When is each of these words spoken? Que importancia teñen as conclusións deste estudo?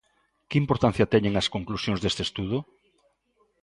Que 0.49 0.57
importancia 0.63 1.11
teñen 1.13 1.33
as 1.41 1.51
conclusións 1.55 1.99
deste 2.01 2.21
estudo? 2.27 2.57